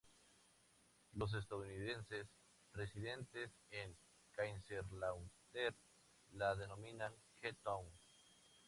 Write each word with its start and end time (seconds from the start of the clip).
Los 1.13 1.35
estadounidenses 1.35 2.25
residentes 2.73 3.51
en 3.69 3.95
Kaiserslautern 4.31 5.75
la 6.31 6.55
denominan 6.55 7.13
"K-Town". 7.39 7.85